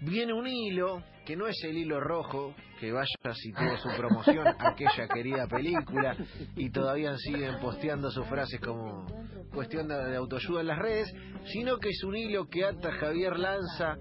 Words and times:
viene 0.00 0.32
un 0.32 0.46
hilo 0.46 1.02
que 1.24 1.36
no 1.36 1.46
es 1.46 1.56
el 1.64 1.76
hilo 1.76 2.00
rojo, 2.00 2.54
que 2.80 2.92
vaya 2.92 3.06
si 3.34 3.52
tuvo 3.52 3.76
su 3.76 3.88
promoción 3.96 4.46
aquella 4.58 5.06
querida 5.08 5.46
película 5.46 6.16
y 6.56 6.70
todavía 6.70 7.16
siguen 7.18 7.60
posteando 7.60 8.10
sus 8.10 8.26
frases 8.26 8.60
como 8.60 9.06
cuestión 9.52 9.88
de, 9.88 9.96
de 9.96 10.16
autoayuda 10.16 10.62
en 10.62 10.66
las 10.66 10.78
redes, 10.78 11.12
sino 11.52 11.78
que 11.78 11.90
es 11.90 12.02
un 12.04 12.16
hilo 12.16 12.48
que 12.48 12.64
ata 12.64 12.90
Javier 12.92 13.38
Lanza 13.38 13.96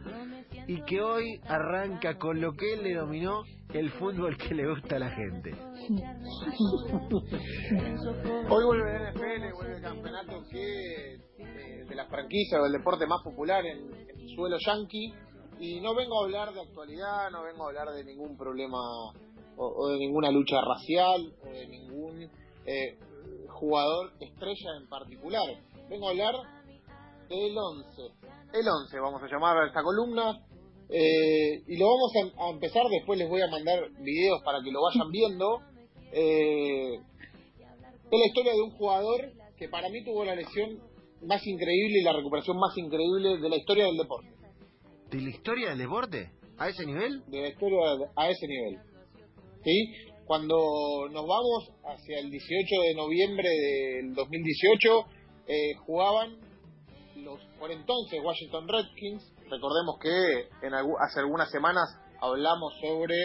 y 0.67 0.81
que 0.83 1.01
hoy 1.01 1.39
arranca 1.47 2.17
con 2.17 2.39
lo 2.39 2.53
que 2.53 2.73
él 2.73 2.83
denominó 2.83 3.43
el 3.73 3.91
fútbol 3.91 4.37
que 4.37 4.55
le 4.55 4.67
gusta 4.67 4.95
a 4.95 4.99
la 4.99 5.11
gente. 5.11 5.51
Hoy 8.49 8.65
vuelve 8.65 8.95
el 8.95 9.13
NFL, 9.13 9.53
vuelve 9.53 9.75
el 9.77 9.81
campeonato 9.81 10.43
que 10.49 11.15
eh, 11.15 11.85
de 11.87 11.95
la 11.95 12.05
franquicia 12.07 12.61
o 12.61 12.65
el 12.65 12.71
deporte 12.71 13.05
más 13.05 13.21
popular 13.23 13.63
en, 13.65 13.93
en 13.93 14.19
el 14.19 14.29
suelo 14.35 14.57
yankee. 14.65 15.13
Y 15.59 15.81
no 15.81 15.93
vengo 15.93 16.19
a 16.19 16.23
hablar 16.23 16.53
de 16.53 16.61
actualidad, 16.61 17.29
no 17.31 17.43
vengo 17.43 17.65
a 17.65 17.67
hablar 17.67 17.91
de 17.91 18.05
ningún 18.05 18.37
problema 18.37 18.79
o, 19.57 19.89
de 19.89 19.97
ninguna 19.97 20.31
lucha 20.31 20.55
racial 20.61 21.33
o 21.43 21.51
de 21.51 21.67
ningún 21.67 22.29
eh, 22.65 22.97
jugador 23.47 24.13
estrella 24.21 24.77
en 24.81 24.87
particular. 24.87 25.43
Vengo 25.89 26.07
a 26.07 26.11
hablar 26.11 26.35
del 27.27 27.57
11. 27.57 28.01
El 28.53 28.67
11, 28.67 28.99
vamos 28.99 29.21
a 29.21 29.27
llamar 29.27 29.57
a 29.57 29.67
esta 29.67 29.83
columna. 29.83 30.45
Eh, 30.89 31.61
y 31.67 31.77
lo 31.77 31.87
vamos 31.87 32.13
a, 32.37 32.49
empezar, 32.51 32.83
después 32.89 33.19
les 33.19 33.29
voy 33.29 33.41
a 33.41 33.47
mandar 33.47 33.91
videos 33.99 34.41
para 34.43 34.61
que 34.63 34.71
lo 34.71 34.79
vayan 34.81 35.11
viendo. 35.11 35.59
Eh, 36.13 36.95
es 36.95 38.19
la 38.19 38.25
historia 38.25 38.53
de 38.53 38.61
un 38.61 38.71
jugador 38.71 39.33
que 39.57 39.67
para 39.67 39.89
mí 39.89 40.05
tuvo 40.05 40.23
la 40.23 40.35
lesión 40.35 40.79
más 41.21 41.45
increíble 41.45 41.99
y 41.99 42.03
la 42.03 42.13
recuperación 42.13 42.57
más 42.57 42.75
increíble 42.77 43.37
de 43.39 43.49
la 43.49 43.57
historia 43.57 43.85
del 43.85 43.97
deporte. 43.97 44.38
¿De 45.09 45.21
la 45.21 45.29
historia 45.29 45.69
del 45.69 45.79
deporte? 45.79 46.31
¿A 46.57 46.69
ese 46.69 46.85
nivel? 46.85 47.23
De 47.27 47.41
la 47.41 47.47
historia 47.49 47.77
a 48.15 48.29
ese 48.29 48.47
nivel. 48.47 48.79
¿Sí? 49.63 49.93
Cuando 50.25 50.55
nos 51.09 51.25
vamos 51.25 51.71
hacia 51.83 52.19
el 52.19 52.29
18 52.29 52.81
de 52.81 52.95
noviembre 52.95 53.49
del 53.49 54.13
2018, 54.13 55.05
eh, 55.47 55.73
jugaban 55.85 56.37
los 57.15 57.39
por 57.59 57.71
entonces 57.71 58.19
Washington 58.23 58.67
Redskins. 58.67 59.33
Recordemos 59.49 59.97
que 59.99 60.67
en 60.67 60.73
hace 60.75 61.19
algunas 61.21 61.49
semanas 61.49 61.89
hablamos 62.21 62.73
sobre 62.79 63.15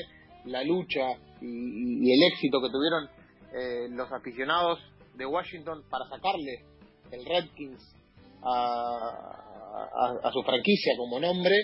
la 0.47 0.64
lucha 0.64 1.12
y, 1.42 2.09
y 2.09 2.12
el 2.12 2.33
éxito 2.33 2.62
que 2.62 2.70
tuvieron 2.70 3.11
eh, 3.53 3.89
los 3.91 4.11
aficionados 4.11 4.81
de 5.16 5.27
Washington 5.27 5.84
para 5.91 6.06
sacarle 6.09 6.64
el 7.11 7.25
Redskins 7.27 7.94
a, 8.42 9.44
a, 9.75 10.28
a 10.28 10.33
su 10.33 10.42
franquicia 10.42 10.94
como 10.97 11.19
nombre 11.20 11.55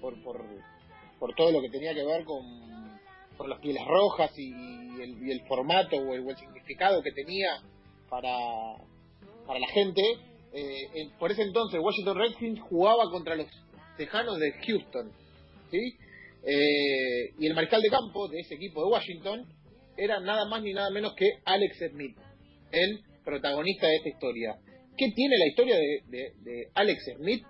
por, 0.00 0.22
por, 0.22 0.44
por 1.18 1.34
todo 1.34 1.52
lo 1.52 1.60
que 1.60 1.68
tenía 1.70 1.94
que 1.94 2.04
ver 2.04 2.24
con, 2.24 2.42
con 3.36 3.50
las 3.50 3.60
pieles 3.60 3.82
rojas 3.86 4.30
y, 4.38 4.52
el, 5.02 5.26
y 5.26 5.30
el 5.30 5.40
formato 5.46 5.96
o 5.96 6.14
el, 6.14 6.36
significado 6.36 7.02
que 7.02 7.12
tenía 7.12 7.48
para, 8.08 8.36
para 9.46 9.58
la 9.60 9.68
gente. 9.68 10.02
Eh, 10.52 11.10
por 11.18 11.30
ese 11.30 11.42
entonces 11.42 11.78
Washington 11.80 12.18
Redskins 12.18 12.60
jugaba 12.60 13.04
contra 13.10 13.36
los 13.36 13.46
Tejanos 13.96 14.38
de 14.38 14.52
Houston. 14.66 15.12
¿sí? 15.70 15.78
Eh, 16.42 17.34
y 17.38 17.46
el 17.46 17.54
mariscal 17.54 17.82
de 17.82 17.88
campo 17.90 18.28
de 18.28 18.40
ese 18.40 18.54
equipo 18.54 18.82
de 18.82 18.90
Washington 18.90 19.44
era 19.96 20.18
nada 20.20 20.46
más 20.48 20.62
ni 20.62 20.72
nada 20.72 20.90
menos 20.90 21.12
que 21.14 21.26
Alex 21.44 21.76
Smith, 21.92 22.16
el 22.72 23.00
protagonista 23.24 23.86
de 23.86 23.96
esta 23.96 24.08
historia. 24.08 24.56
¿Qué 24.96 25.12
tiene 25.14 25.36
la 25.38 25.46
historia 25.48 25.76
de- 25.76 26.32
de 26.42 26.68
Alex 26.74 27.04
Smith? 27.16 27.44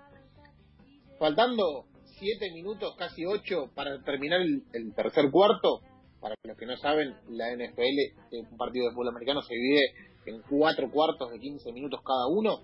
Faltando 1.20 1.84
siete 2.18 2.50
minutos, 2.50 2.94
casi 2.96 3.26
ocho, 3.26 3.70
para 3.74 4.02
terminar 4.04 4.40
el, 4.40 4.94
tercer 4.94 5.30
cuarto. 5.30 5.82
Para 6.18 6.34
los 6.44 6.56
que 6.56 6.64
no 6.64 6.78
saben, 6.78 7.14
la 7.28 7.54
NFL, 7.54 8.40
un 8.50 8.56
partido 8.56 8.86
de 8.88 8.94
fútbol 8.94 9.08
americano, 9.08 9.42
se 9.42 9.54
divide 9.54 9.82
en 10.24 10.40
cuatro 10.48 10.90
cuartos 10.90 11.30
de 11.30 11.38
15 11.38 11.72
minutos 11.72 12.00
cada 12.02 12.26
uno. 12.26 12.60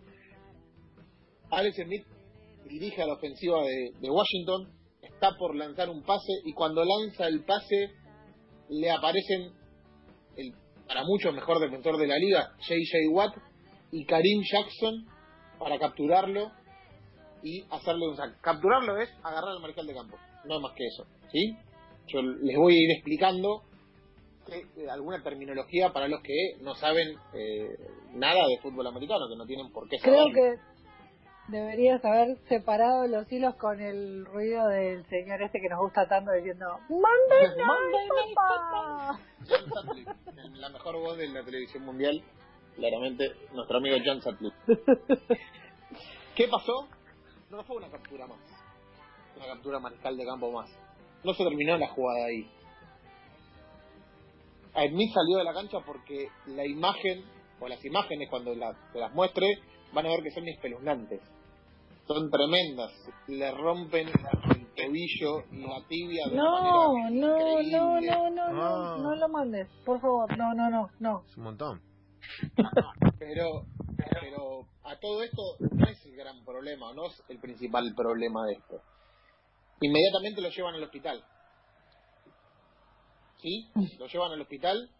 Alex 1.50 1.76
Smith 1.76 2.06
dirige 2.64 3.02
a 3.02 3.06
la 3.06 3.12
ofensiva 3.12 3.62
de, 3.62 4.10
Washington, 4.10 4.72
está 5.02 5.36
por 5.38 5.54
lanzar 5.54 5.90
un 5.90 6.02
pase 6.02 6.32
y 6.46 6.54
cuando 6.54 6.82
lanza 6.82 7.28
el 7.28 7.44
pase 7.44 7.90
le 8.70 8.90
aparecen 8.90 9.52
el 10.38 10.54
para 10.86 11.04
mucho 11.04 11.30
mejor 11.30 11.60
defensor 11.60 11.98
de 11.98 12.06
la 12.06 12.16
liga, 12.16 12.54
J.J. 12.60 13.10
Watt 13.10 13.36
y 13.92 14.06
Karim 14.06 14.42
Jackson 14.50 15.06
para 15.58 15.78
capturarlo 15.78 16.52
y 17.46 17.64
hacerle 17.70 18.08
un 18.08 18.16
sack. 18.16 18.40
Capturarlo 18.40 18.96
es 19.00 19.08
agarrar 19.22 19.50
al 19.50 19.60
mariscal 19.60 19.86
de 19.86 19.94
campo, 19.94 20.16
no 20.46 20.58
más 20.60 20.72
que 20.72 20.84
eso, 20.86 21.06
¿sí? 21.30 21.56
Yo 22.08 22.20
les 22.20 22.56
voy 22.56 22.74
a 22.74 22.82
ir 22.82 22.90
explicando 22.90 23.62
que, 24.46 24.66
eh, 24.82 24.90
alguna 24.90 25.22
terminología 25.22 25.92
para 25.92 26.08
los 26.08 26.22
que 26.22 26.56
no 26.60 26.74
saben 26.74 27.16
eh, 27.34 27.68
nada 28.14 28.48
de 28.48 28.58
fútbol 28.58 28.88
americano, 28.88 29.28
que 29.28 29.36
no 29.36 29.46
tienen 29.46 29.70
por 29.70 29.88
qué 29.88 29.98
Creo 30.02 30.24
saberlo. 30.24 30.34
que 30.34 30.58
deberías 31.52 32.04
haber 32.04 32.36
separado 32.48 33.06
los 33.06 33.30
hilos 33.30 33.54
con 33.54 33.80
el 33.80 34.26
ruido 34.26 34.66
del 34.66 35.06
señor 35.06 35.40
este 35.42 35.60
que 35.60 35.68
nos 35.68 35.78
gusta 35.78 36.08
tanto 36.08 36.32
diciendo 36.32 36.66
¡Monday 36.88 37.56
night, 37.56 38.38
la 40.54 40.68
mejor 40.70 40.96
voz 40.96 41.16
de 41.16 41.28
la 41.28 41.44
televisión 41.44 41.84
mundial, 41.84 42.20
claramente 42.74 43.30
nuestro 43.52 43.78
amigo 43.78 43.98
John 44.04 44.20
Sutcliffe. 44.20 44.56
¿Qué 46.34 46.48
pasó? 46.48 46.88
No 47.50 47.62
fue 47.64 47.76
una 47.76 47.88
captura 47.90 48.26
más, 48.26 48.38
una 49.36 49.46
captura 49.46 49.78
mariscal 49.78 50.16
de 50.16 50.24
campo 50.26 50.50
más. 50.52 50.68
No 51.24 51.32
se 51.34 51.44
terminó 51.44 51.76
la 51.78 51.88
jugada 51.88 52.26
ahí. 52.26 52.50
Smith 54.90 55.12
salió 55.14 55.38
de 55.38 55.44
la 55.44 55.54
cancha 55.54 55.78
porque 55.86 56.28
la 56.46 56.66
imagen, 56.66 57.24
o 57.60 57.68
las 57.68 57.82
imágenes 57.84 58.28
cuando 58.28 58.54
la- 58.54 58.74
te 58.92 58.98
las 58.98 59.12
muestre, 59.14 59.46
van 59.94 60.06
a 60.06 60.10
ver 60.10 60.22
que 60.22 60.30
son 60.32 60.46
espeluznantes. 60.48 61.20
Son 62.06 62.30
tremendas. 62.30 62.92
Le 63.26 63.50
rompen 63.52 64.08
el 64.08 64.66
tobillo 64.76 65.40
y 65.50 65.60
la 65.66 65.82
tibia 65.88 66.26
de 66.28 66.36
No, 66.36 66.92
una 66.92 67.10
no, 67.10 67.10
no, 67.10 67.60
increíble. 67.60 68.10
no, 68.10 68.30
no, 68.30 68.52
no, 68.52 68.62
Ah. 68.62 68.96
no 69.00 69.16
lo 69.16 69.28
mandes, 69.28 69.68
por 69.84 70.00
favor, 70.00 70.36
no, 70.36 70.52
no, 70.54 70.68
no, 70.70 70.90
no. 71.00 71.22
Es 71.26 71.36
un 71.36 71.44
montón. 71.44 71.80
Pero, 73.18 73.62
pero 74.28 74.66
a 74.82 74.96
todo 74.98 75.22
esto 75.22 75.42
no 75.60 75.88
es 75.88 76.04
el 76.04 76.16
gran 76.16 76.44
problema, 76.44 76.92
no 76.94 77.06
es 77.06 77.22
el 77.28 77.38
principal 77.38 77.94
problema 77.96 78.44
de 78.46 78.54
esto. 78.54 78.82
Inmediatamente 79.80 80.40
lo 80.40 80.48
llevan 80.50 80.74
al 80.74 80.82
hospital. 80.82 81.24
¿Sí? 83.40 83.68
Lo 83.98 84.06
llevan 84.08 84.32
al 84.32 84.40
hospital 84.40 84.90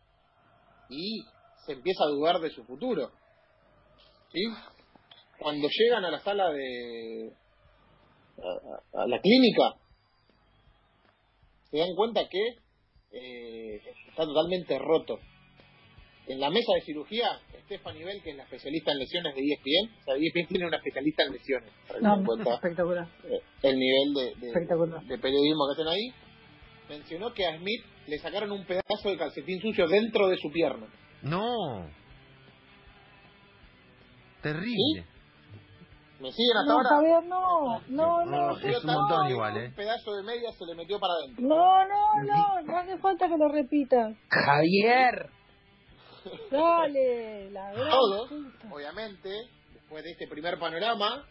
y 0.90 1.24
se 1.64 1.72
empieza 1.72 2.04
a 2.04 2.08
dudar 2.08 2.38
de 2.38 2.50
su 2.50 2.62
futuro. 2.64 3.10
¿Sí? 4.32 4.42
Cuando 5.40 5.66
llegan 5.68 6.04
a 6.04 6.10
la 6.12 6.20
sala 6.20 6.50
de... 6.52 7.32
a, 8.38 9.00
a- 9.00 9.02
a 9.02 9.06
la 9.08 9.20
clínica, 9.20 9.74
se 11.70 11.78
dan 11.78 11.94
cuenta 11.96 12.28
que 12.28 12.58
eh, 13.10 13.82
está 14.08 14.24
totalmente 14.24 14.78
roto. 14.78 15.18
En 16.28 16.38
la 16.38 16.50
mesa 16.50 16.72
de 16.74 16.82
cirugía, 16.82 17.40
Stephanie 17.66 18.04
Bell, 18.04 18.22
que 18.22 18.30
es 18.30 18.36
la 18.36 18.42
especialista 18.44 18.92
en 18.92 18.98
lesiones 18.98 19.34
de 19.34 19.40
ESPN, 19.42 19.98
o 20.00 20.04
sea, 20.04 20.14
ESPN 20.14 20.46
tiene 20.48 20.66
una 20.66 20.76
especialista 20.78 21.22
en 21.24 21.32
lesiones, 21.32 21.70
para 21.88 22.00
No, 22.00 22.24
cuenta 22.24 22.54
espectacular. 22.54 23.06
eh, 23.24 23.40
el 23.62 23.76
nivel 23.78 24.14
de, 24.14 24.46
de- 24.46 25.18
periodismo 25.18 25.66
que 25.66 25.72
hacen 25.82 25.88
ahí, 25.88 26.12
mencionó 26.88 27.32
que 27.34 27.44
a 27.46 27.56
Smith 27.58 27.84
le 28.06 28.18
sacaron 28.18 28.52
un 28.52 28.64
pedazo 28.64 29.08
de 29.10 29.18
calcetín 29.18 29.60
sucio 29.60 29.88
dentro 29.88 30.28
de 30.28 30.36
su 30.38 30.50
pierna. 30.52 30.86
No. 31.22 31.86
Terrible. 34.42 35.04
¿Me 36.20 36.32
siguen 36.32 36.56
hasta 36.56 36.72
No, 36.72 36.78
ahora? 36.78 36.88
Javier, 36.88 37.24
no, 37.24 37.80
no, 37.88 38.24
No, 38.24 38.50
no, 38.52 38.58
es 38.58 38.84
un 38.84 38.90
montón 38.94 39.28
igual, 39.30 39.56
¿eh? 39.58 39.66
Un 39.68 39.74
pedazo 39.74 40.14
de 40.14 40.22
media 40.22 40.50
se 40.52 40.64
le 40.64 40.74
metió 40.74 40.98
para 40.98 41.12
adentro. 41.14 41.44
No, 41.46 41.86
no, 41.88 42.22
no, 42.22 42.62
no 42.62 42.76
hace 42.78 42.96
falta 42.98 43.28
que 43.28 43.36
lo 43.36 43.48
repitas. 43.48 44.16
Javier. 44.30 45.30
Dale, 46.50 47.50
la 47.50 47.72
Todos, 47.72 48.28
puta. 48.28 48.74
obviamente, 48.74 49.30
después 49.72 50.04
de 50.04 50.10
este 50.10 50.26
primer 50.28 50.58
panorama, 50.58 51.26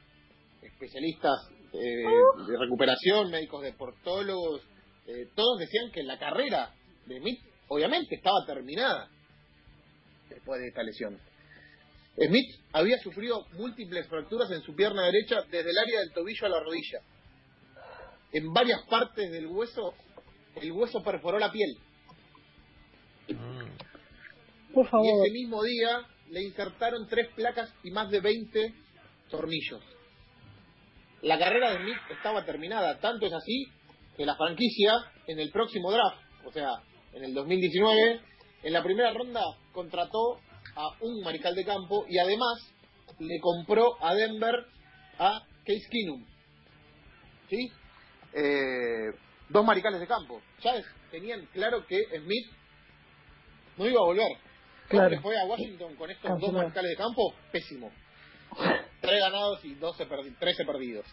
especialistas 0.61 1.49
eh, 1.73 2.03
de 2.47 2.57
recuperación, 2.57 3.31
médicos 3.31 3.63
deportólogos, 3.63 4.61
eh, 5.07 5.27
todos 5.35 5.59
decían 5.59 5.91
que 5.91 6.03
la 6.03 6.17
carrera 6.17 6.73
de 7.05 7.19
Smith, 7.19 7.39
obviamente, 7.67 8.15
estaba 8.15 8.45
terminada 8.45 9.09
después 10.29 10.59
de 10.61 10.67
esta 10.67 10.83
lesión. 10.83 11.19
Smith 12.17 12.49
había 12.71 12.97
sufrido 12.99 13.45
múltiples 13.53 14.07
fracturas 14.07 14.49
en 14.51 14.61
su 14.61 14.73
pierna 14.73 15.03
derecha 15.05 15.41
desde 15.51 15.69
el 15.69 15.77
área 15.77 15.99
del 15.99 16.13
tobillo 16.13 16.45
a 16.45 16.49
la 16.49 16.59
rodilla. 16.61 16.99
En 18.31 18.53
varias 18.53 18.81
partes 18.89 19.31
del 19.31 19.47
hueso, 19.47 19.93
el 20.55 20.71
hueso 20.71 21.01
perforó 21.03 21.39
la 21.39 21.51
piel. 21.51 21.77
Y 24.75 25.07
ese 25.09 25.31
mismo 25.31 25.63
día 25.63 26.01
le 26.29 26.43
insertaron 26.43 27.07
tres 27.07 27.29
placas 27.35 27.73
y 27.83 27.91
más 27.91 28.09
de 28.09 28.19
20 28.19 28.73
tornillos. 29.29 29.81
La 31.21 31.39
carrera 31.39 31.71
de 31.71 31.77
Smith 31.77 31.97
estaba 32.11 32.45
terminada, 32.45 32.99
tanto 32.99 33.25
es 33.25 33.33
así 33.33 33.65
que 34.17 34.25
la 34.25 34.35
franquicia 34.35 34.93
en 35.27 35.39
el 35.39 35.49
próximo 35.51 35.91
draft, 35.91 36.17
o 36.45 36.51
sea, 36.51 36.69
en 37.13 37.23
el 37.23 37.33
2019, 37.33 38.21
en 38.63 38.73
la 38.73 38.83
primera 38.83 39.13
ronda 39.13 39.41
contrató 39.71 40.39
a 40.75 40.87
un 41.01 41.21
mariscal 41.23 41.55
de 41.55 41.63
campo 41.63 42.05
y 42.09 42.17
además 42.17 42.73
le 43.19 43.39
compró 43.39 43.95
a 44.03 44.13
Denver 44.13 44.53
a 45.17 45.41
Case 45.65 45.87
Keenum. 45.89 46.25
¿Sí? 47.49 47.71
Eh, 48.33 49.11
dos 49.49 49.65
maricales 49.65 49.99
de 49.99 50.07
campo. 50.07 50.41
Ya 50.61 50.73
tenían 51.11 51.45
claro 51.53 51.85
que 51.87 52.03
Smith 52.19 52.51
no 53.77 53.87
iba 53.87 54.01
a 54.01 54.05
volver. 54.05 54.44
¿Cómo 54.89 55.07
le 55.07 55.19
fue 55.19 55.35
a 55.39 55.45
Washington 55.45 55.95
con 55.95 56.11
estos 56.11 56.39
dos 56.39 56.53
maricales 56.53 56.91
de 56.91 56.95
campo? 56.95 57.33
Pésimo. 57.51 57.91
Tres 59.01 59.19
ganados 59.19 59.63
y 59.65 59.73
12 59.75 60.05
13 60.39 60.65
perdidos. 60.65 61.05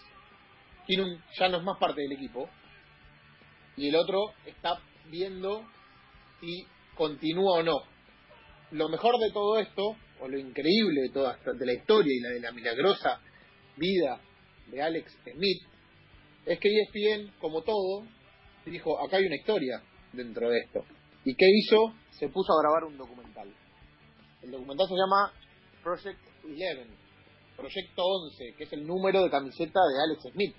Keenum 0.87 1.19
ya 1.39 1.49
no 1.49 1.59
es 1.59 1.65
más 1.65 1.79
parte 1.79 2.03
del 2.03 2.13
equipo. 2.13 2.49
Y 3.77 3.89
el 3.89 3.97
otro 3.97 4.35
está 4.45 4.79
viendo 5.11 5.65
si 6.41 6.67
continúa 6.95 7.61
o 7.61 7.63
no. 7.63 7.83
Lo 8.73 8.89
mejor 8.89 9.19
de 9.19 9.31
todo 9.33 9.59
esto, 9.59 9.97
o 10.21 10.29
lo 10.29 10.39
increíble 10.39 11.03
de 11.03 11.11
toda 11.11 11.37
de 11.37 11.67
la 11.67 11.73
historia 11.73 12.13
y 12.15 12.21
la 12.21 12.29
de 12.31 12.41
la 12.41 12.53
milagrosa 12.53 13.21
vida 13.77 14.21
de 14.69 14.83
Alex 14.83 15.19
Smith, 15.25 15.63
es 16.47 16.59
que 16.59 16.69
ESPN, 16.69 17.33
como 17.39 17.63
todo, 17.63 18.07
dijo, 18.67 19.01
acá 19.01 19.17
hay 19.17 19.27
una 19.27 19.37
historia 19.37 19.83
dentro 20.13 20.51
de 20.51 20.59
esto. 20.59 20.85
¿Y 21.25 21.35
qué 21.35 21.47
hizo? 21.49 21.95
Se 22.11 22.29
puso 22.29 22.53
a 22.53 22.63
grabar 22.63 22.85
un 22.85 22.97
documental. 22.97 23.49
El 24.43 24.51
documental 24.51 24.89
se 24.89 24.95
llama 24.95 25.33
Project 25.83 26.19
11, 26.45 26.87
Proyecto 27.57 28.03
11, 28.03 28.55
que 28.57 28.65
es 28.65 28.73
el 28.73 28.87
número 28.87 29.23
de 29.23 29.31
camiseta 29.31 29.81
de 29.81 30.03
Alex 30.03 30.33
Smith. 30.33 30.57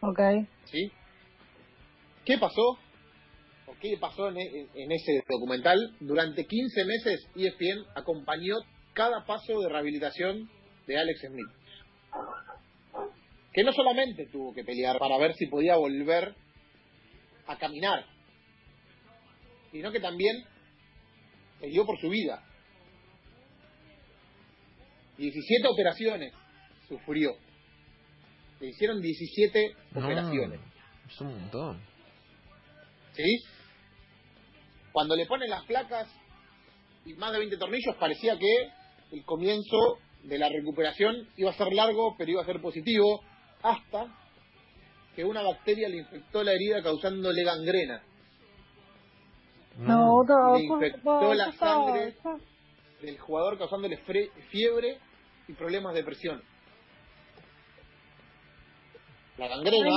Ok. 0.00 0.20
¿Sí? 0.64 0.92
¿Qué 2.24 2.38
pasó? 2.38 2.78
¿O 3.66 3.74
qué 3.80 3.96
pasó 3.98 4.28
en, 4.28 4.36
en 4.38 4.92
ese 4.92 5.22
documental? 5.28 5.78
Durante 6.00 6.46
15 6.46 6.84
meses 6.84 7.28
ESPN 7.34 7.86
acompañó 7.94 8.56
cada 8.92 9.24
paso 9.24 9.60
de 9.60 9.68
rehabilitación 9.68 10.50
de 10.86 10.98
Alex 10.98 11.20
Smith 11.20 11.66
que 13.56 13.64
no 13.64 13.72
solamente 13.72 14.26
tuvo 14.26 14.52
que 14.52 14.64
pelear 14.64 14.98
para 14.98 15.16
ver 15.16 15.32
si 15.32 15.46
podía 15.46 15.76
volver 15.76 16.34
a 17.46 17.56
caminar, 17.56 18.04
sino 19.72 19.90
que 19.90 19.98
también 19.98 20.44
peleó 21.58 21.86
por 21.86 21.98
su 21.98 22.10
vida. 22.10 22.44
17 25.18 25.68
operaciones 25.68 26.32
sufrió. 26.88 27.32
Le 28.60 28.68
hicieron 28.68 29.00
17 29.00 29.76
operaciones. 29.94 30.60
Es 31.08 31.20
un 31.20 31.40
montón. 31.40 31.80
¿Sí? 33.12 33.42
Cuando 34.92 35.16
le 35.16 35.26
ponen 35.26 35.50
las 35.50 35.64
placas 35.64 36.08
y 37.04 37.14
más 37.14 37.32
de 37.32 37.38
20 37.38 37.56
tornillos, 37.58 37.96
parecía 37.96 38.38
que 38.38 38.70
el 39.12 39.24
comienzo 39.24 39.98
de 40.22 40.38
la 40.38 40.48
recuperación 40.48 41.28
iba 41.36 41.50
a 41.50 41.54
ser 41.54 41.72
largo, 41.72 42.14
pero 42.18 42.30
iba 42.30 42.42
a 42.42 42.46
ser 42.46 42.60
positivo 42.60 43.22
hasta 43.62 44.06
que 45.14 45.24
una 45.24 45.42
bacteria 45.42 45.88
le 45.88 45.98
infectó 45.98 46.42
la 46.42 46.52
herida 46.52 46.82
causándole 46.82 47.44
gangrena. 47.44 48.02
No, 49.78 50.22
no, 50.24 50.56
le 50.56 50.64
infectó 50.64 51.34
la 51.34 51.52
sangre 51.52 52.14
del 53.00 53.18
jugador 53.18 53.58
causándole 53.58 53.98
fiebre 54.50 54.98
y 55.48 55.52
problemas 55.54 55.94
de 55.94 56.04
presión. 56.04 56.42
La 59.38 59.48
gangrena 59.48 59.90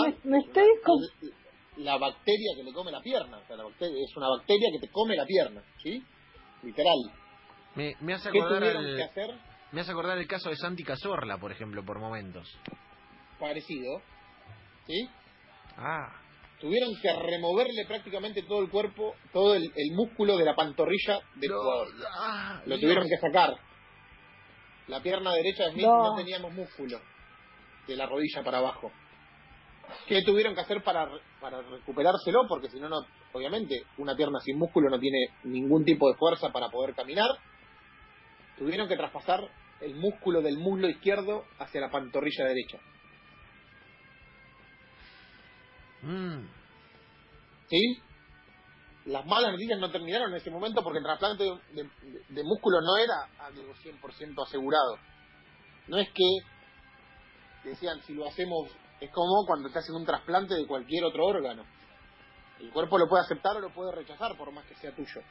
la, 1.77 1.97
bacteria 1.97 2.51
que 2.57 2.63
le 2.63 2.73
come 2.73 2.91
la 2.91 2.99
pierna, 2.99 3.37
o 3.37 3.47
sea, 3.47 3.55
la 3.55 3.63
bacteria, 3.63 4.03
es 4.03 4.17
una 4.17 4.27
bacteria 4.27 4.67
que 4.73 4.85
te 4.85 4.91
come 4.91 5.15
la 5.15 5.25
pierna, 5.25 5.63
¿sí? 5.81 6.03
Literal. 6.63 6.97
Me, 7.75 7.95
me 8.01 8.13
hace 8.13 8.27
acordar 8.27 8.63
el, 8.63 8.97
me 9.71 9.81
hace 9.81 9.91
acordar 9.91 10.17
el 10.17 10.27
caso 10.27 10.49
de 10.49 10.57
Santi 10.57 10.83
Cazorla, 10.83 11.37
por 11.37 11.53
ejemplo, 11.53 11.85
por 11.85 11.99
momentos 11.99 12.53
parecido, 13.39 14.01
¿sí? 14.85 15.09
Ah. 15.77 16.13
Tuvieron 16.59 16.89
que 17.01 17.13
removerle 17.13 17.85
prácticamente 17.87 18.43
todo 18.43 18.61
el 18.61 18.69
cuerpo, 18.69 19.15
todo 19.31 19.55
el, 19.55 19.71
músculo 19.93 20.37
de 20.37 20.43
la 20.43 20.55
pantorrilla 20.55 21.21
del 21.35 21.51
jugador. 21.53 21.87
Ah, 22.19 22.61
Lo 22.65 22.77
tuvieron 22.77 23.07
que 23.07 23.17
sacar. 23.17 23.55
La 24.89 25.01
pierna 25.01 25.31
derecha 25.33 25.65
de 25.65 25.71
Smith 25.71 25.85
no. 25.85 26.15
teníamos 26.15 26.51
músculo 26.51 26.99
de 27.87 27.95
la 27.95 28.07
rodilla 28.07 28.43
para 28.43 28.57
abajo. 28.57 28.91
¿Qué 30.07 30.23
tuvieron 30.23 30.55
que 30.55 30.61
hacer 30.61 30.83
para, 30.83 31.09
para 31.39 31.61
recuperárselo? 31.61 32.47
Porque 32.47 32.69
si 32.69 32.79
no, 32.79 32.89
no, 32.89 33.05
obviamente, 33.33 33.83
una 33.97 34.15
pierna 34.15 34.39
sin 34.39 34.57
músculo 34.57 34.89
no 34.89 34.99
tiene 34.99 35.27
ningún 35.43 35.85
tipo 35.85 36.09
de 36.09 36.17
fuerza 36.17 36.51
para 36.51 36.69
poder 36.69 36.95
caminar. 36.95 37.29
Tuvieron 38.57 38.87
que 38.87 38.97
traspasar 38.97 39.49
el 39.81 39.95
músculo 39.95 40.41
del 40.41 40.57
muslo 40.57 40.89
izquierdo 40.89 41.45
hacia 41.59 41.81
la 41.81 41.91
pantorrilla 41.91 42.45
derecha. 42.45 42.79
Mm. 46.01 46.47
¿Sí? 47.69 47.99
Las 49.05 49.25
malas 49.25 49.51
noticias 49.51 49.79
no 49.79 49.91
terminaron 49.91 50.31
en 50.31 50.37
ese 50.37 50.49
momento 50.49 50.81
porque 50.83 50.99
el 50.99 51.05
trasplante 51.05 51.43
de, 51.43 51.89
músculo 52.43 52.81
no 52.81 52.97
era 52.97 53.45
algo 53.45 53.73
100% 53.75 54.43
asegurado. 54.43 54.97
No 55.87 55.97
es 55.97 56.09
que 56.11 57.69
decían, 57.69 58.01
si 58.03 58.13
lo 58.13 58.27
hacemos, 58.27 58.69
es 58.99 59.09
como 59.11 59.45
cuando 59.45 59.69
te 59.69 59.79
hacen 59.79 59.95
un 59.95 60.05
trasplante 60.05 60.55
de 60.55 60.67
cualquier 60.67 61.03
otro 61.03 61.25
órgano. 61.25 61.63
El 62.59 62.71
cuerpo 62.71 62.97
lo 62.97 63.07
puede 63.07 63.23
aceptar 63.23 63.55
o 63.55 63.59
lo 63.59 63.73
puede 63.73 63.91
rechazar, 63.93 64.37
por 64.37 64.51
más 64.51 64.65
que 64.65 64.75
sea 64.75 64.93
tuyo. 64.93 65.21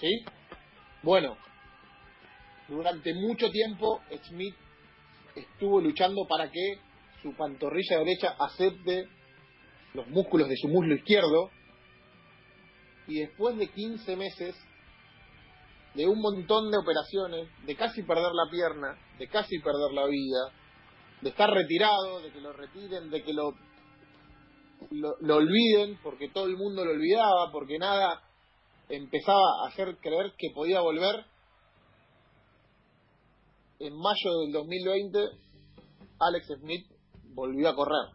¿Sí? 0.00 0.24
Bueno, 1.02 1.36
durante 2.68 3.12
mucho 3.14 3.50
tiempo 3.50 4.00
Smith 4.28 4.54
estuvo 5.34 5.80
luchando 5.80 6.26
para 6.28 6.50
que 6.50 6.78
su 7.22 7.34
pantorrilla 7.34 7.98
derecha 7.98 8.34
acepte 8.38 9.08
los 9.94 10.08
músculos 10.08 10.48
de 10.48 10.56
su 10.56 10.68
muslo 10.68 10.94
izquierdo 10.94 11.50
y 13.06 13.20
después 13.20 13.56
de 13.58 13.68
15 13.68 14.16
meses 14.16 14.56
de 15.94 16.06
un 16.06 16.20
montón 16.20 16.70
de 16.70 16.78
operaciones, 16.78 17.48
de 17.66 17.76
casi 17.76 18.02
perder 18.02 18.32
la 18.32 18.50
pierna, 18.50 18.96
de 19.18 19.28
casi 19.28 19.58
perder 19.58 19.92
la 19.92 20.06
vida, 20.06 20.52
de 21.20 21.28
estar 21.28 21.50
retirado, 21.50 22.20
de 22.20 22.32
que 22.32 22.40
lo 22.40 22.52
retiren, 22.52 23.10
de 23.10 23.22
que 23.22 23.32
lo, 23.32 23.54
lo, 24.90 25.36
olviden, 25.36 25.98
porque 26.02 26.28
todo 26.28 26.46
el 26.46 26.56
mundo 26.56 26.84
lo 26.84 26.92
olvidaba, 26.92 27.50
porque 27.52 27.78
nada 27.78 28.22
empezaba 28.88 29.64
a 29.64 29.68
hacer 29.68 29.96
creer 29.98 30.32
que 30.38 30.48
podía 30.54 30.80
volver. 30.80 31.26
En 33.78 33.94
mayo 33.94 34.40
del 34.44 34.52
2020, 34.52 35.18
Alex 36.20 36.46
Smith 36.60 36.86
volvió 37.34 37.68
a 37.68 37.74
correr. 37.74 38.08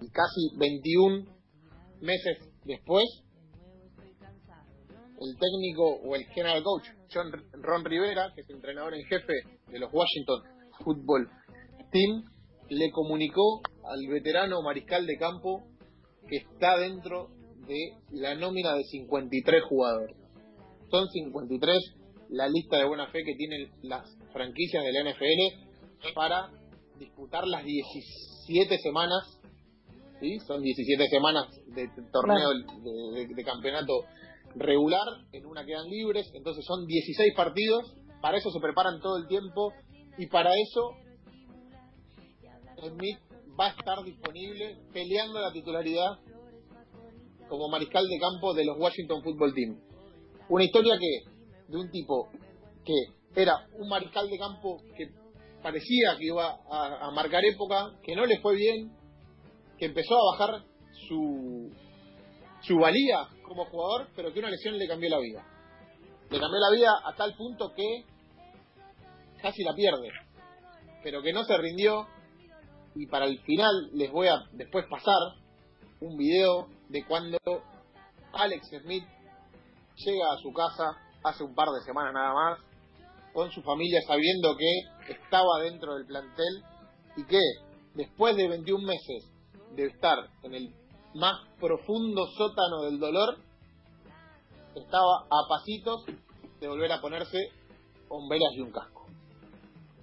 Y 0.00 0.08
casi 0.10 0.56
21 0.56 1.26
meses 2.00 2.38
después, 2.64 3.04
el 5.20 5.36
técnico 5.38 6.00
o 6.04 6.14
el 6.14 6.24
general 6.26 6.62
coach, 6.62 6.88
John 7.12 7.30
Ron 7.52 7.84
Rivera, 7.84 8.32
que 8.34 8.42
es 8.42 8.50
entrenador 8.50 8.94
en 8.94 9.04
jefe 9.06 9.32
de 9.68 9.78
los 9.78 9.92
Washington 9.92 10.42
Football 10.84 11.28
Team, 11.90 12.24
le 12.68 12.90
comunicó 12.90 13.60
al 13.84 14.06
veterano 14.08 14.62
mariscal 14.62 15.06
de 15.06 15.16
campo 15.16 15.62
que 16.28 16.36
está 16.36 16.78
dentro 16.78 17.28
de 17.66 17.92
la 18.10 18.34
nómina 18.34 18.74
de 18.74 18.84
53 18.84 19.62
jugadores. 19.68 20.16
Son 20.90 21.08
53 21.08 21.78
la 22.30 22.48
lista 22.48 22.78
de 22.78 22.84
buena 22.84 23.06
fe 23.08 23.22
que 23.24 23.34
tienen 23.34 23.70
las 23.82 24.02
franquicias 24.32 24.82
de 24.82 24.92
la 24.92 25.10
NFL 25.10 26.12
para 26.14 26.50
disputar 26.98 27.46
las 27.46 27.64
17 27.64 28.78
semanas, 28.78 29.40
¿sí? 30.20 30.38
son 30.46 30.62
17 30.62 31.08
semanas 31.08 31.46
de 31.74 31.88
torneo 32.12 32.50
de, 33.34 33.44
campeonato 33.44 33.92
regular, 34.54 35.06
en 35.32 35.46
una 35.46 35.64
quedan 35.64 35.88
libres, 35.88 36.30
entonces 36.34 36.64
son 36.64 36.86
16 36.86 37.34
partidos, 37.34 37.94
para 38.20 38.38
eso 38.38 38.50
se 38.50 38.60
preparan 38.60 39.00
todo 39.00 39.18
el 39.18 39.26
tiempo 39.26 39.72
y 40.16 40.26
para 40.26 40.50
eso 40.54 40.90
Smith 42.88 43.18
va 43.58 43.66
a 43.66 43.70
estar 43.70 44.02
disponible 44.04 44.78
peleando 44.92 45.40
la 45.40 45.52
titularidad 45.52 46.18
como 47.48 47.68
mariscal 47.68 48.06
de 48.08 48.18
campo 48.18 48.54
de 48.54 48.64
los 48.64 48.78
Washington 48.78 49.22
Football 49.22 49.54
Team. 49.54 49.80
Una 50.48 50.64
historia 50.64 50.94
que 50.98 51.30
de 51.68 51.76
un 51.76 51.90
tipo 51.90 52.28
que 52.84 53.40
era 53.40 53.66
un 53.78 53.88
mariscal 53.88 54.28
de 54.28 54.38
campo 54.38 54.78
que 54.96 55.08
parecía 55.62 56.16
que 56.18 56.26
iba 56.26 56.58
a, 56.70 57.10
marcar 57.12 57.42
época, 57.44 57.98
que 58.02 58.14
no 58.14 58.26
le 58.26 58.38
fue 58.40 58.54
bien, 58.54 58.92
que 59.78 59.86
empezó 59.86 60.14
a 60.14 60.32
bajar 60.32 60.64
su, 61.08 61.53
su 62.66 62.78
valía 62.78 63.28
como 63.42 63.66
jugador, 63.66 64.08
pero 64.16 64.32
que 64.32 64.40
una 64.40 64.50
lesión 64.50 64.78
le 64.78 64.88
cambió 64.88 65.10
la 65.10 65.18
vida. 65.18 65.44
Le 66.30 66.40
cambió 66.40 66.58
la 66.58 66.70
vida 66.70 66.90
a 67.04 67.14
tal 67.14 67.34
punto 67.36 67.72
que 67.74 68.04
casi 69.40 69.62
la 69.62 69.74
pierde, 69.74 70.10
pero 71.02 71.22
que 71.22 71.32
no 71.32 71.44
se 71.44 71.56
rindió, 71.58 72.06
y 72.94 73.06
para 73.06 73.26
el 73.26 73.38
final 73.40 73.90
les 73.92 74.10
voy 74.10 74.28
a 74.28 74.44
después 74.52 74.86
pasar 74.88 75.18
un 76.00 76.16
video 76.16 76.68
de 76.88 77.04
cuando 77.04 77.38
Alex 78.32 78.68
Smith 78.82 79.04
llega 79.96 80.32
a 80.32 80.38
su 80.38 80.52
casa 80.52 80.96
hace 81.22 81.44
un 81.44 81.54
par 81.54 81.68
de 81.68 81.84
semanas 81.84 82.12
nada 82.14 82.34
más 82.34 82.58
con 83.32 83.50
su 83.50 83.62
familia 83.62 84.00
sabiendo 84.06 84.56
que 84.56 85.12
estaba 85.12 85.60
dentro 85.62 85.94
del 85.94 86.06
plantel 86.06 86.62
y 87.16 87.24
que 87.24 87.40
después 87.94 88.36
de 88.36 88.48
21 88.48 88.86
meses 88.86 89.30
de 89.74 89.86
estar 89.86 90.18
en 90.42 90.54
el 90.54 90.74
más 91.14 91.34
profundo 91.60 92.26
sótano 92.36 92.82
del 92.82 92.98
dolor, 92.98 93.36
estaba 94.74 95.24
a 95.30 95.48
pasitos 95.48 96.04
de 96.60 96.68
volver 96.68 96.92
a 96.92 97.00
ponerse 97.00 97.38
hombreras 98.08 98.50
y 98.56 98.60
un 98.60 98.72
casco. 98.72 99.06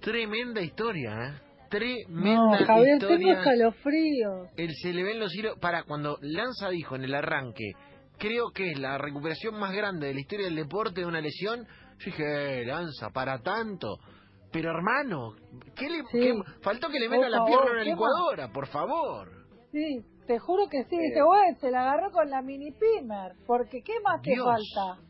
Tremenda 0.00 0.60
historia, 0.60 1.10
¿eh? 1.10 1.32
No, 1.70 1.78
Tremenda 1.78 2.58
Javier, 2.66 2.98
tengo 2.98 3.12
historia. 3.14 3.32
escalofríos. 3.38 4.48
El 4.56 4.70
se 4.74 4.92
le 4.92 5.02
ven 5.04 5.18
los 5.18 5.34
hilos. 5.34 5.56
Para, 5.58 5.84
cuando 5.84 6.18
Lanza 6.20 6.68
dijo 6.68 6.96
en 6.96 7.04
el 7.04 7.14
arranque, 7.14 7.72
creo 8.18 8.50
que 8.50 8.72
es 8.72 8.78
la 8.78 8.98
recuperación 8.98 9.58
más 9.58 9.72
grande 9.72 10.08
de 10.08 10.14
la 10.14 10.20
historia 10.20 10.46
del 10.46 10.56
deporte 10.56 11.00
de 11.00 11.06
una 11.06 11.20
lesión, 11.22 11.60
yo 11.98 12.04
dije, 12.06 12.60
eh, 12.60 12.66
Lanza, 12.66 13.08
para 13.10 13.38
tanto. 13.38 13.96
Pero 14.52 14.70
hermano, 14.70 15.34
¿qué 15.74 15.88
le, 15.88 15.98
Sí. 16.10 16.20
qué- 16.20 16.34
faltó 16.60 16.88
que 16.90 17.00
le 17.00 17.08
meta 17.08 17.30
la 17.30 17.38
favor, 17.38 17.48
pierna 17.50 17.70
a 17.70 17.72
una 17.72 17.84
licuadora, 17.84 18.52
por 18.52 18.66
favor. 18.66 19.30
Sí, 19.70 20.04
te 20.32 20.38
juro 20.38 20.66
que 20.70 20.84
sí. 20.84 20.96
Eh. 20.96 21.00
Dice, 21.08 21.22
bueno, 21.22 21.58
se 21.60 21.70
la 21.70 21.82
agarró 21.82 22.10
con 22.10 22.30
la 22.30 22.40
mini 22.42 22.70
pimer. 22.72 23.32
Porque, 23.46 23.82
¿qué 23.82 23.92
más 24.02 24.22
te 24.22 24.30
Dios. 24.30 24.46
falta? 24.46 25.02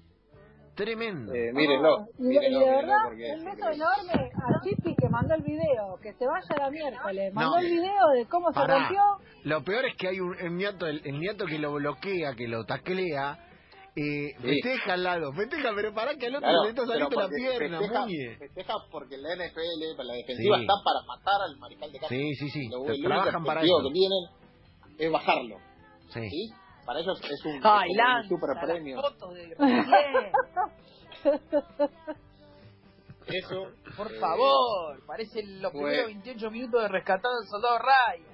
Tremendo. 0.75 1.33
Eh, 1.35 1.52
mírenlo, 1.52 1.99
Ah, 1.99 2.05
y, 2.19 2.23
mírenlo, 2.23 2.59
y 2.59 2.64
de 2.64 2.71
mírenlo, 2.71 2.76
verdad, 2.88 3.37
un 3.37 3.45
beso 3.45 3.69
enorme 3.71 4.31
a 4.35 4.61
Chipi 4.64 4.95
que 4.97 5.09
mandó 5.11 5.35
el 5.35 5.43
video. 5.43 5.97
Que 6.02 6.12
se 6.14 6.26
vaya 6.26 6.57
la 6.59 6.71
miércoles. 6.71 7.33
Mandó 7.35 7.50
No. 7.52 7.59
el 7.59 7.67
video 7.71 8.09
de 8.17 8.26
cómo 8.26 8.52
se 8.52 8.67
rompió. 8.67 9.00
Lo 9.45 9.62
peor 9.62 9.85
es 9.85 9.97
que 9.97 10.09
hay 10.09 10.19
un 10.21 10.35
el 10.41 10.57
nieto, 10.57 10.87
el, 10.87 11.02
el 11.05 11.21
nieto 11.21 11.45
que 11.45 11.59
lo 11.59 11.73
bloquea, 11.75 12.35
que 12.35 12.49
lo 12.49 12.64
taclea, 12.64 13.37
eh, 13.95 14.33
festeja 14.41 14.95
al 14.95 15.02
lado, 15.05 15.31
festeja, 15.35 15.69
pero 15.76 15.93
para 15.93 16.14
que 16.14 16.26
al 16.26 16.37
otro 16.37 16.49
Claro, 16.49 16.62
le 16.64 16.71
está 16.71 16.87
saliendo 16.87 17.21
la 17.21 17.29
pierna, 17.29 17.79
festeja, 17.79 18.00
Muñe. 18.00 18.37
festeja 18.38 18.75
porque 18.91 19.19
la 19.19 19.29
NFL, 19.37 19.97
para 19.97 20.05
la 20.09 20.14
defensiva, 20.14 20.57
Sí. 20.57 20.62
está 20.62 20.75
para 20.83 21.00
matar 21.07 21.41
al 21.47 21.59
mariscal 21.59 21.93
de 21.93 21.99
campo. 21.99 22.09
Sí, 22.14 22.35
sí, 22.37 22.49
sí, 22.49 22.69
Lo, 22.73 23.09
trabajan 23.09 23.45
para 23.45 23.61
eso. 23.61 23.69
que 23.87 23.93
tienen 23.93 24.42
es 24.99 25.11
bajarlo, 25.11 25.57
Sí. 26.09 26.29
¿sí? 26.29 26.53
Para 26.85 27.01
ellos 27.01 27.21
es 27.23 27.45
un, 27.45 27.53
Ay, 27.53 27.61
es 27.61 27.63
como 27.63 27.85
un 27.91 27.97
Lanza, 27.97 28.29
super 28.29 28.51
premio. 28.61 29.01
fotos 29.01 29.35
de 29.35 29.55
Recién. 29.59 30.33
Eso, 33.27 33.69
Por 33.97 34.13
eh, 34.13 34.19
favor, 34.19 35.07
parecen 35.07 35.63
los 35.63 35.71
fue- 35.73 35.81
primeros 35.83 36.07
28 36.07 36.51
minutos 36.51 36.83
de 36.83 36.89
rescatado 36.89 37.39
del 37.41 37.49
soldado 37.49 37.79
Ryan. 37.79 38.33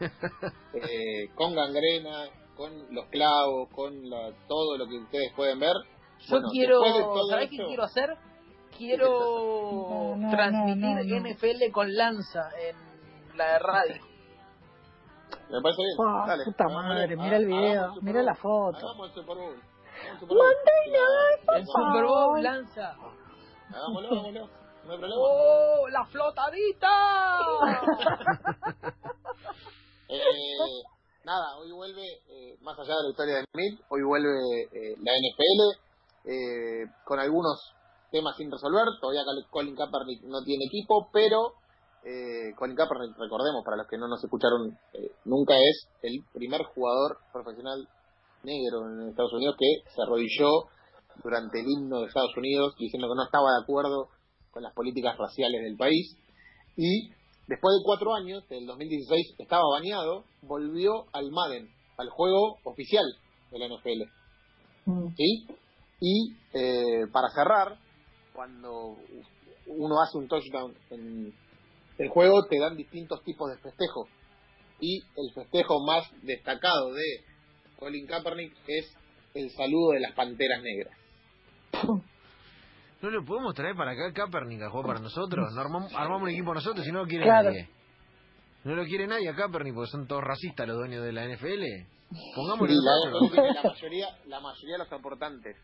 eh, 0.74 1.28
con 1.34 1.54
gangrena, 1.54 2.28
con 2.56 2.94
los 2.94 3.06
clavos, 3.06 3.68
con 3.74 4.08
la- 4.08 4.32
todo 4.48 4.78
lo 4.78 4.86
que 4.88 4.96
ustedes 4.96 5.32
pueden 5.36 5.58
ver. 5.60 5.74
Yo 6.20 6.30
Bueno, 6.30 6.48
quiero, 6.50 6.80
de 6.80 7.04
¿sabés 7.30 7.50
qué 7.50 7.56
quiero 7.58 7.82
hacer? 7.84 8.16
Quiero 8.78 9.06
No, 9.10 10.16
no, 10.16 10.30
transmitir 10.30 10.76
no, 10.76 10.94
no, 10.94 11.20
no. 11.20 11.28
NFL 11.28 11.70
con 11.72 11.92
Lanza 11.94 12.48
en 12.58 13.36
la 13.36 13.52
de 13.52 13.58
radio. 13.58 14.02
Me 15.50 15.60
parece 15.60 15.82
bien. 15.82 15.96
Dale, 16.26 16.44
puta 16.44 16.68
madre, 16.68 17.16
mira 17.16 17.36
el 17.36 17.46
video, 17.46 17.94
Super 17.94 18.04
mira 18.04 18.22
la 18.22 18.34
foto. 18.34 18.78
Hagamos 18.78 19.08
el 19.08 19.14
Super 19.14 19.36
Bowl. 19.36 19.54
Hagamos 19.54 20.12
el 20.12 20.18
Super 20.20 20.36
Bowl. 20.36 20.46
El 21.56 21.66
Super 21.66 22.04
Bowl, 22.04 22.42
Lanza. 22.42 22.94
Hagámoslo, 23.70 24.08
hagámoslo. 24.10 24.48
No 24.84 24.92
hay 24.92 24.98
problema. 24.98 25.14
¡Oh, 25.18 25.88
la 25.88 26.04
flotadita! 26.06 26.88
Eh, 30.14 30.82
nada, 31.24 31.56
hoy 31.56 31.72
vuelve, 31.72 32.04
eh, 32.28 32.58
más 32.60 32.78
allá 32.78 32.96
de 32.96 33.02
la 33.04 33.08
historia 33.10 33.36
de 33.36 33.46
Smith, 33.50 33.80
hoy 33.88 34.02
vuelve 34.02 34.28
eh, 34.72 34.94
la 34.98 35.12
NFL 35.12 35.80
eh, 36.24 36.84
con 37.06 37.18
algunos 37.18 37.72
temas 38.10 38.36
sin 38.36 38.50
resolver. 38.50 38.84
Todavía 39.00 39.22
Colin 39.50 39.74
Kaepernick 39.74 40.22
no 40.24 40.42
tiene 40.44 40.66
equipo, 40.66 41.08
pero 41.12 41.54
eh, 42.04 42.52
Colin 42.56 42.76
Kaepernick, 42.76 43.16
recordemos, 43.16 43.64
para 43.64 43.76
los 43.76 43.86
que 43.86 43.96
no 43.96 44.08
nos 44.08 44.22
escucharon, 44.22 44.76
eh, 44.92 45.12
nunca 45.24 45.54
es 45.56 45.88
el 46.02 46.24
primer 46.32 46.62
jugador 46.74 47.18
profesional 47.32 47.86
negro 48.42 48.90
en 48.90 49.08
Estados 49.10 49.32
Unidos 49.32 49.54
que 49.56 49.88
se 49.88 50.02
arrodilló 50.02 50.66
durante 51.22 51.60
el 51.60 51.66
himno 51.68 52.00
de 52.00 52.06
Estados 52.06 52.36
Unidos 52.36 52.74
diciendo 52.76 53.08
que 53.08 53.14
no 53.14 53.24
estaba 53.24 53.52
de 53.52 53.62
acuerdo 53.62 54.08
con 54.50 54.62
las 54.62 54.74
políticas 54.74 55.16
raciales 55.16 55.62
del 55.62 55.76
país. 55.76 56.16
Y 56.76 57.10
después 57.46 57.74
de 57.78 57.84
cuatro 57.84 58.14
años, 58.14 58.48
del 58.48 58.66
2016, 58.66 59.36
estaba 59.38 59.62
bañado, 59.72 60.24
volvió 60.42 61.06
al 61.12 61.30
Madden, 61.30 61.68
al 61.98 62.10
juego 62.10 62.58
oficial 62.64 63.04
de 63.50 63.58
la 63.58 63.68
NFL. 63.68 64.02
Mm. 64.86 65.14
¿sí? 65.16 65.46
Y 66.00 66.32
eh, 66.54 67.06
para 67.12 67.28
cerrar, 67.28 67.78
cuando 68.32 68.96
uno 69.66 70.00
hace 70.00 70.18
un 70.18 70.28
touchdown 70.28 70.74
en 70.90 71.32
el 72.02 72.08
juego, 72.08 72.44
te 72.46 72.58
dan 72.58 72.76
distintos 72.76 73.22
tipos 73.24 73.50
de 73.50 73.58
festejo. 73.58 74.08
Y 74.80 75.00
el 75.16 75.32
festejo 75.34 75.84
más 75.86 76.04
destacado 76.22 76.92
de 76.92 77.02
Colin 77.78 78.06
Kaepernick 78.06 78.52
es 78.66 78.92
el 79.34 79.50
saludo 79.50 79.92
de 79.92 80.00
las 80.00 80.12
panteras 80.12 80.60
negras. 80.62 80.96
No 83.00 83.10
lo 83.10 83.24
podemos 83.24 83.54
traer 83.54 83.74
para 83.74 83.92
acá 83.92 84.12
Kaepernick 84.12 84.62
a 84.62 84.70
jugar 84.70 84.86
para 84.86 85.00
nosotros. 85.00 85.52
No 85.54 85.60
armamos, 85.60 85.92
armamos 85.94 86.22
un 86.22 86.30
equipo 86.30 86.54
nosotros 86.54 86.86
y 86.86 86.92
no 86.92 87.00
lo 87.00 87.06
quiere 87.06 87.24
Claro. 87.24 87.50
nadie. 87.50 87.68
No 88.64 88.76
lo 88.76 88.84
quiere 88.84 89.06
nadie 89.08 89.28
a 89.28 89.34
Kaepernick 89.34 89.74
porque 89.74 89.90
son 89.90 90.06
todos 90.06 90.22
racistas 90.22 90.68
los 90.68 90.76
dueños 90.78 91.02
de 91.04 91.12
la 91.12 91.24
NFL. 91.26 91.86
Pongámoslo 92.36 92.72
Y 92.72 92.76
la, 92.76 93.52
la 93.54 93.62
mayoría, 93.70 94.06
la 94.26 94.40
mayoría 94.40 94.74
de 94.74 94.78
los 94.84 94.92
aportantes 94.92 95.56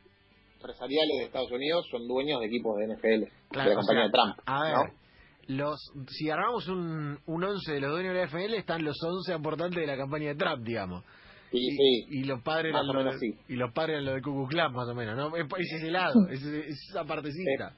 empresariales 0.54 1.18
de 1.18 1.24
Estados 1.26 1.52
Unidos 1.52 1.86
son 1.90 2.08
dueños 2.08 2.40
de 2.40 2.46
equipos 2.46 2.76
de 2.78 2.86
NFL, 2.94 3.30
Claro, 3.50 3.68
de 3.70 3.74
la 3.76 3.80
o 3.80 3.84
compañía 3.84 4.02
sea, 4.02 4.06
de 4.06 4.10
Trump. 4.10 4.38
A 4.46 4.62
ver, 4.64 4.74
¿no? 4.74 5.07
Los, 5.48 5.80
si 6.08 6.30
armamos 6.30 6.68
un, 6.68 7.18
un 7.26 7.44
11 7.44 7.72
de 7.72 7.80
los 7.80 7.90
dueños 7.90 8.14
de 8.14 8.20
la 8.20 8.26
NFL, 8.26 8.54
están 8.54 8.84
los 8.84 8.96
11 9.02 9.32
aportantes 9.34 9.80
de 9.80 9.86
la 9.86 9.96
campaña 9.96 10.28
de 10.28 10.34
Trump, 10.36 10.62
digamos. 10.64 11.04
Sí, 11.50 11.58
y, 11.58 11.70
sí. 11.70 12.06
y 12.10 12.24
los 12.24 12.42
padres 12.42 12.70
eran 12.74 12.82
o 12.88 12.92
los 12.92 12.96
menos 12.96 13.14
de, 13.20 13.20
sí. 13.32 13.38
y 13.48 13.56
los 13.56 13.72
padres 13.72 13.94
eran 13.94 14.04
los 14.04 14.14
de 14.16 14.48
Klan, 14.50 14.72
más 14.72 14.88
o 14.88 14.94
menos, 14.94 15.16
¿no? 15.16 15.34
Es- 15.36 15.46
Ese 15.58 15.76
es 15.76 15.82
el 15.84 15.92
lado, 15.94 16.28
es, 16.30 16.42
es 16.42 16.78
esa 16.90 17.04
partecita. 17.04 17.74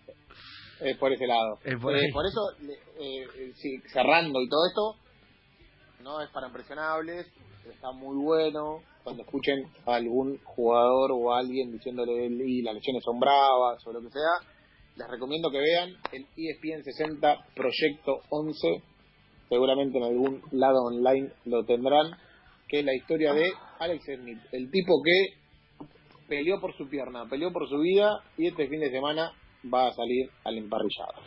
Es 0.81 0.97
por 0.97 1.13
ese 1.13 1.27
lado. 1.27 1.59
Es 1.65 1.77
por 1.81 1.95
Eh, 1.97 2.01
por 2.13 2.25
eso, 2.27 2.41
eh, 2.63 3.27
eh, 3.37 3.53
sí, 3.55 3.79
cerrando 3.93 4.41
y 4.43 4.49
todo 4.49 4.67
esto, 4.67 4.97
no 6.03 6.21
es 6.23 6.31
para 6.31 6.49
impresionables, 6.49 7.27
está 7.71 7.93
muy 7.93 8.17
bueno. 8.17 8.79
Cuando 9.05 9.23
escuchen 9.23 9.65
a 9.87 9.95
algún 9.95 10.39
jugador 10.45 11.13
o 11.13 11.33
a 11.33 11.39
alguien 11.39 11.71
diciéndole 11.73 12.27
y 12.27 12.63
las 12.63 12.75
lesiones 12.75 13.03
son 13.05 13.19
bravas 13.21 13.87
o 13.87 13.93
lo 13.93 14.01
que 14.01 14.11
sea, 14.11 14.49
les 14.97 15.09
recomiendo 15.09 15.51
que 15.51 15.59
vean 15.59 15.91
el 16.13 16.27
ESPN 16.37 16.85
60 16.85 17.47
Proyecto 17.55 18.21
11. 18.31 18.83
Seguramente 19.49 19.99
en 19.99 20.05
algún 20.05 20.43
lado 20.53 20.83
online 20.85 21.31
lo 21.45 21.65
tendrán. 21.65 22.13
Que 22.69 22.81
es 22.81 22.85
la 22.85 22.95
historia 22.95 23.33
de 23.33 23.51
Alex 23.81 24.05
Smith, 24.05 24.39
el 24.53 24.71
tipo 24.71 25.03
que 25.03 25.41
peleó 26.29 26.61
por 26.61 26.77
su 26.77 26.89
pierna, 26.89 27.29
peleó 27.29 27.53
por 27.53 27.69
su 27.69 27.79
vida 27.81 28.23
y 28.39 28.47
este 28.47 28.69
fin 28.69 28.79
de 28.79 28.91
semana 28.91 29.33
va 29.73 29.89
a 29.89 29.93
salir 29.93 30.31
al 30.45 30.57
emparrillado. 30.57 31.21